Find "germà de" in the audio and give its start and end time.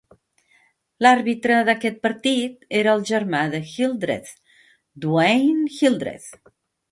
3.11-3.61